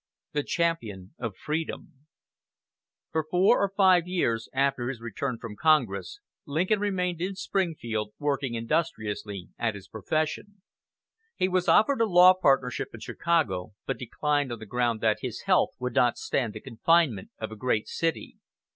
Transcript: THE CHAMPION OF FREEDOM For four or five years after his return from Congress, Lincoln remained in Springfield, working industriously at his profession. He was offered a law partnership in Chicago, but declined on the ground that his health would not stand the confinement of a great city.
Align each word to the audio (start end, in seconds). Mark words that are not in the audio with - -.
THE 0.33 0.41
CHAMPION 0.41 1.13
OF 1.19 1.37
FREEDOM 1.37 1.93
For 3.11 3.23
four 3.29 3.61
or 3.61 3.71
five 3.77 4.07
years 4.07 4.49
after 4.51 4.89
his 4.89 4.99
return 4.99 5.37
from 5.37 5.55
Congress, 5.55 6.19
Lincoln 6.47 6.79
remained 6.79 7.21
in 7.21 7.35
Springfield, 7.35 8.13
working 8.17 8.55
industriously 8.55 9.49
at 9.59 9.75
his 9.75 9.87
profession. 9.87 10.63
He 11.35 11.47
was 11.47 11.67
offered 11.67 12.01
a 12.01 12.07
law 12.07 12.33
partnership 12.33 12.87
in 12.95 12.99
Chicago, 12.99 13.73
but 13.85 13.99
declined 13.99 14.51
on 14.51 14.57
the 14.57 14.65
ground 14.65 15.01
that 15.01 15.19
his 15.21 15.41
health 15.41 15.75
would 15.79 15.93
not 15.93 16.17
stand 16.17 16.53
the 16.53 16.61
confinement 16.61 17.29
of 17.37 17.51
a 17.51 17.55
great 17.55 17.87
city. 17.87 18.37